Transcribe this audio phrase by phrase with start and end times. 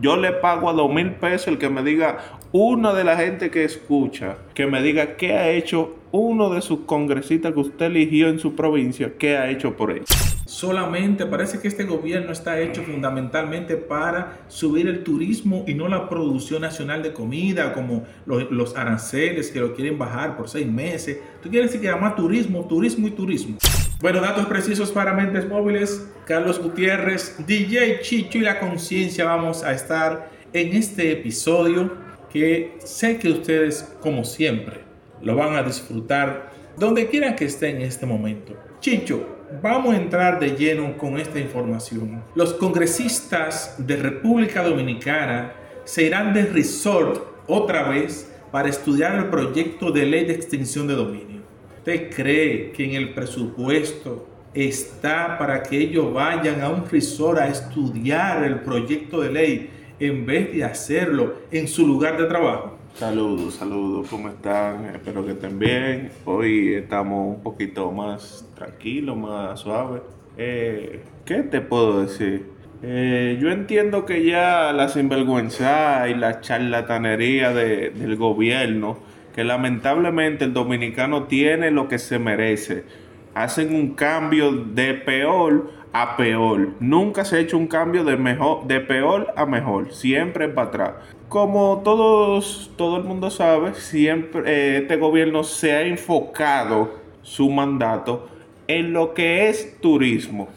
[0.00, 2.18] Yo le pago a dos mil pesos el que me diga
[2.52, 6.80] uno de la gente que escucha, que me diga qué ha hecho uno de sus
[6.80, 10.04] congresistas que usted eligió en su provincia, qué ha hecho por él.
[10.48, 16.08] Solamente parece que este gobierno está hecho fundamentalmente para subir el turismo y no la
[16.08, 21.18] producción nacional de comida, como los, aranceles que lo quieren bajar por seis meses.
[21.42, 23.58] Tú quieres decir que más turismo, turismo y turismo.
[24.00, 26.10] Bueno, datos precisos para mentes móviles.
[26.24, 31.92] Carlos Gutiérrez, DJ Chicho y la conciencia vamos a estar en este episodio
[32.32, 34.80] que sé que ustedes, como siempre,
[35.20, 38.54] lo van a disfrutar donde quiera que estén en este momento.
[38.80, 42.22] Chicho, vamos a entrar de lleno con esta información.
[42.34, 45.52] Los congresistas de República Dominicana
[45.84, 50.94] se irán de resort otra vez para estudiar el proyecto de ley de extinción de
[50.94, 51.42] dominio.
[51.78, 57.48] ¿Usted cree que en el presupuesto está para que ellos vayan a un resort a
[57.48, 59.70] estudiar el proyecto de ley
[60.00, 62.77] en vez de hacerlo en su lugar de trabajo?
[62.94, 64.86] Saludos, saludos, ¿cómo están?
[64.86, 66.10] Espero que estén bien.
[66.24, 70.02] Hoy estamos un poquito más tranquilos, más suaves.
[70.36, 72.46] Eh, ¿Qué te puedo decir?
[72.82, 78.98] Eh, yo entiendo que ya la sinvergüenza y la charlatanería del gobierno,
[79.34, 82.84] que lamentablemente el dominicano tiene lo que se merece,
[83.42, 86.70] hacen un cambio de peor a peor.
[86.80, 89.92] Nunca se ha hecho un cambio de mejor, de peor a mejor.
[89.92, 90.94] Siempre para atrás
[91.28, 98.28] como todos, todo el mundo sabe, siempre eh, este gobierno se ha enfocado su mandato
[98.66, 100.48] en lo que es turismo.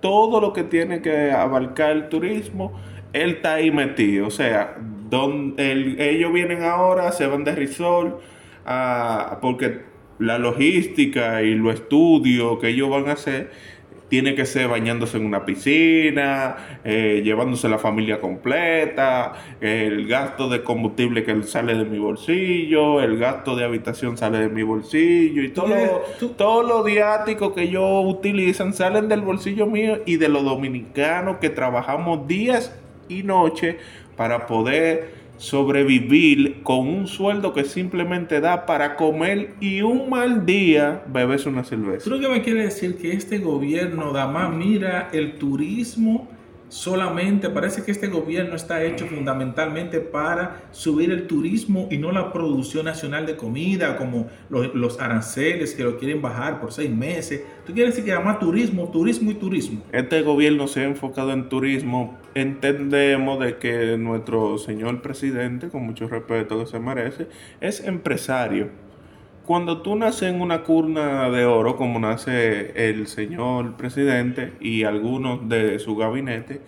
[0.00, 2.78] Todo lo que tiene que abarcar el turismo,
[3.12, 4.26] él está ahí metido.
[4.26, 4.76] O sea,
[5.08, 8.20] donde ellos vienen ahora, se van de resort,
[8.66, 9.80] ah, porque
[10.18, 13.50] la logística y los estudios que ellos van a hacer
[14.08, 20.62] tiene que ser bañándose en una piscina, eh, llevándose la familia completa, el gasto de
[20.62, 25.50] combustible que sale de mi bolsillo, el gasto de habitación sale de mi bolsillo y
[25.50, 30.42] todo, lo, todo lo diático que ellos utilizan salen del bolsillo mío y de los
[30.42, 32.74] dominicanos que trabajamos días
[33.08, 33.76] y noches
[34.16, 41.02] para poder sobrevivir con un sueldo que simplemente da para comer y un mal día
[41.12, 42.04] bebes una cerveza.
[42.04, 46.28] Creo que me quiere decir que este gobierno, Dama, mira el turismo
[46.68, 52.32] solamente, parece que este gobierno está hecho fundamentalmente para subir el turismo y no la
[52.32, 57.42] producción nacional de comida, como los, aranceles que lo quieren bajar por seis meses.
[57.66, 59.82] ¿Tú quieres decir que llama turismo, turismo y turismo?
[59.92, 62.18] Este gobierno se ha enfocado en turismo.
[62.40, 67.26] Entendemos de que nuestro señor presidente, con mucho respeto que se merece,
[67.60, 68.70] es empresario
[69.48, 75.48] cuando tú naces en una curna de oro, como nace el señor presidente y algunos
[75.48, 76.60] de su gabinete,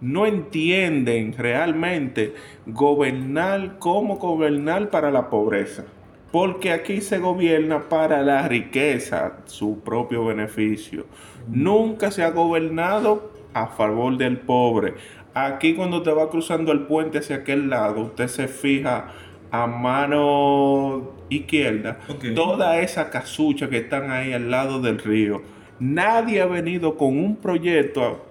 [0.00, 2.32] no entienden realmente
[2.64, 5.84] gobernar como gobernar para la pobreza.
[6.30, 11.04] Porque aquí se gobierna para la riqueza, su propio beneficio.
[11.48, 14.94] Nunca se ha gobernado a favor del pobre.
[15.34, 19.12] Aquí cuando te va cruzando el puente hacia aquel lado, usted se fija
[19.50, 21.98] a mano izquierda,
[22.34, 25.42] toda esa casucha que están ahí al lado del río.
[25.78, 28.24] Nadie ha venido con un proyecto,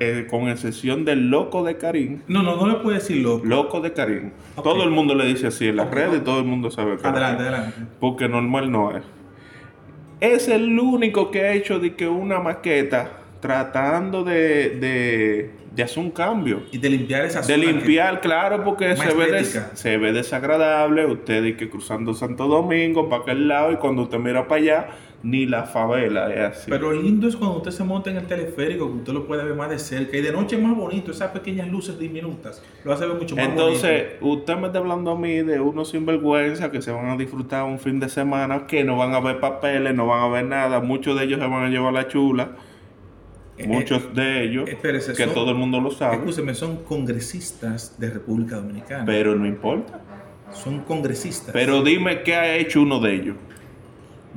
[0.00, 2.20] eh, con excepción del loco de Karim.
[2.28, 3.44] No, no, no le puede decir loco.
[3.44, 4.30] Loco de Karim.
[4.62, 7.06] Todo el mundo le dice así en las redes y todo el mundo sabe que
[7.06, 7.82] Adelante, adelante.
[8.00, 9.02] Porque normal no es.
[10.20, 16.10] Es el único que ha hecho de que una maqueta tratando de de hacer un
[16.10, 16.62] cambio.
[16.70, 17.56] Y de limpiar esa zona.
[17.56, 21.06] De limpiar, claro, porque se ve, se ve desagradable.
[21.06, 24.86] Usted y que cruzando Santo Domingo para aquel lado y cuando usted mira para allá,
[25.22, 26.70] ni la favela es así.
[26.70, 29.54] Pero lindo es cuando usted se monta en el teleférico, que usted lo puede ver
[29.54, 30.16] más de cerca.
[30.16, 32.62] Y de noche es más bonito, esas pequeñas luces diminutas.
[32.84, 36.70] Lo hace ver mucho más Entonces, usted me está hablando a mí de unos sinvergüenza
[36.70, 39.94] que se van a disfrutar un fin de semana, que no van a ver papeles,
[39.94, 40.80] no van a ver nada.
[40.80, 42.50] Muchos de ellos se van a llevar la chula
[43.56, 44.68] eh, Muchos de ellos,
[45.16, 46.16] que todo el mundo lo sabe.
[46.16, 49.04] Escúcheme, son congresistas de República Dominicana.
[49.04, 50.00] Pero no importa.
[50.52, 51.52] Son congresistas.
[51.52, 53.36] Pero dime qué ha hecho uno de ellos.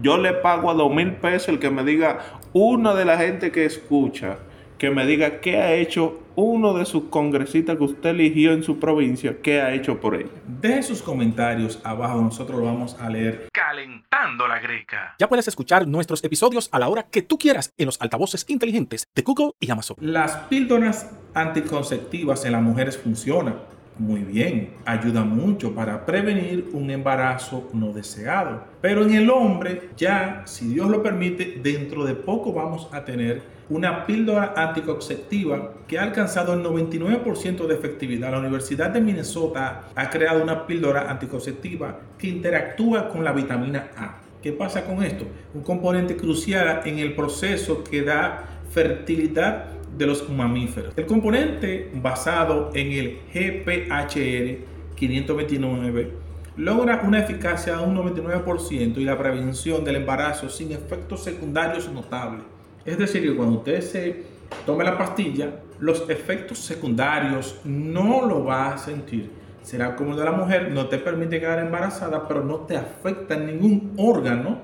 [0.01, 2.19] Yo le pago a dos mil pesos el que me diga,
[2.53, 4.37] una de la gente que escucha,
[4.77, 8.79] que me diga qué ha hecho uno de sus congresistas que usted eligió en su
[8.79, 10.29] provincia, qué ha hecho por ella.
[10.45, 13.49] Deje sus comentarios abajo, nosotros lo vamos a leer.
[13.51, 15.15] Calentando la greca.
[15.17, 19.07] Ya puedes escuchar nuestros episodios a la hora que tú quieras en los altavoces inteligentes
[19.15, 19.97] de Google y Amazon.
[19.99, 23.55] Las píldoras anticonceptivas en las mujeres funcionan.
[23.99, 28.63] Muy bien, ayuda mucho para prevenir un embarazo no deseado.
[28.79, 33.41] Pero en el hombre, ya, si Dios lo permite, dentro de poco vamos a tener
[33.69, 38.31] una píldora anticonceptiva que ha alcanzado el 99% de efectividad.
[38.31, 44.19] La Universidad de Minnesota ha creado una píldora anticonceptiva que interactúa con la vitamina A.
[44.43, 45.25] ¿Qué pasa con esto?
[45.55, 49.65] Un componente crucial en el proceso que da fertilidad
[49.97, 50.93] de los mamíferos.
[50.95, 54.65] El componente basado en el GPHR
[54.95, 56.11] 529
[56.57, 62.43] logra una eficacia de un 99% y la prevención del embarazo sin efectos secundarios notables.
[62.85, 64.23] Es decir, que cuando usted se
[64.65, 69.29] tome la pastilla, los efectos secundarios no lo va a sentir.
[69.61, 73.93] Será como de la mujer, no te permite quedar embarazada, pero no te afecta ningún
[73.97, 74.59] órgano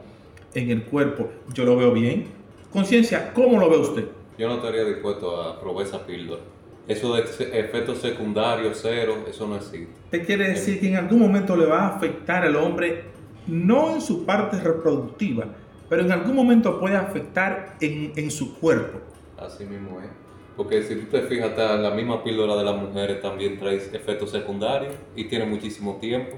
[0.54, 1.30] en el cuerpo.
[1.54, 2.28] Yo lo veo bien.
[2.72, 4.06] Conciencia, ¿cómo lo ve usted?
[4.38, 6.42] Yo no estaría dispuesto a probar esa píldora.
[6.88, 9.94] Eso de efectos secundarios cero, eso no existe.
[10.10, 13.04] ¿Te quiere decir que en algún momento le va a afectar al hombre,
[13.48, 15.46] no en su parte reproductiva,
[15.90, 19.00] pero en algún momento puede afectar en, en su cuerpo?
[19.38, 20.10] Así mismo es.
[20.58, 24.32] Porque si tú te fijas, hasta la misma píldora de las mujeres también trae efectos
[24.32, 26.38] secundarios y tiene muchísimo tiempo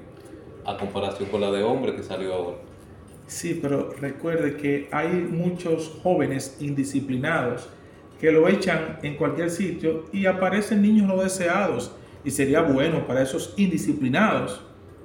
[0.65, 2.57] a comparación con la de hombres que salió ahora.
[3.27, 7.68] Sí, pero recuerde que hay muchos jóvenes indisciplinados
[8.25, 11.92] que lo echan en cualquier sitio y aparecen niños no deseados.
[12.24, 14.62] Y sería bueno para esos indisciplinados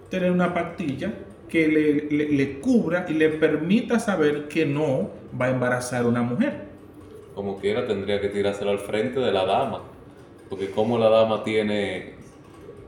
[0.08, 1.12] tener una pastilla
[1.46, 6.22] que le, le, cubra y le permita saber que no va a embarazar a una
[6.22, 6.62] mujer.
[7.34, 9.82] Como quiera, tendría que tirárselo al frente de la dama.
[10.49, 12.14] Porque como la dama tiene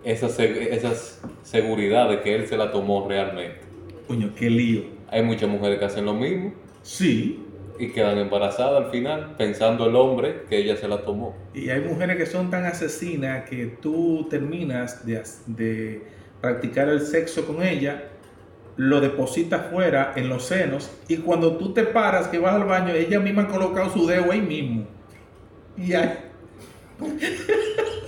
[0.03, 0.95] esa, esa
[1.43, 3.61] seguridad de que él se la tomó realmente.
[4.09, 4.85] Coño, qué lío.
[5.11, 6.55] Hay muchas mujeres que hacen lo mismo.
[6.81, 7.42] Sí,
[7.79, 11.37] y quedan embarazadas al final, pensando el hombre que ella se la tomó.
[11.55, 16.03] Y hay mujeres que son tan asesinas que tú terminas de, de
[16.41, 18.05] practicar el sexo con ella,
[18.77, 22.93] lo depositas fuera en los senos y cuando tú te paras que vas al baño,
[22.95, 24.87] ella misma ha colocado su dedo ahí mismo.
[25.77, 26.19] Y ahí...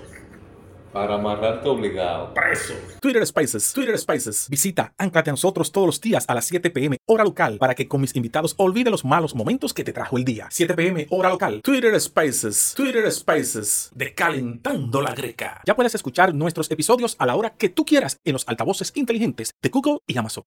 [0.94, 2.32] Para amarrarte obligado.
[2.32, 2.72] Preso.
[3.00, 4.46] Twitter Spaces, Twitter Spaces.
[4.48, 7.88] Visita, anclate a nosotros todos los días a las 7 pm, hora local, para que
[7.88, 10.46] con mis invitados olvide los malos momentos que te trajo el día.
[10.50, 11.62] 7 pm, hora local.
[11.64, 13.90] Twitter Spaces, Twitter Spaces.
[13.92, 15.62] Decalentando la greca.
[15.66, 19.52] Ya puedes escuchar nuestros episodios a la hora que tú quieras en los altavoces inteligentes
[19.60, 20.42] de Google y Amazon.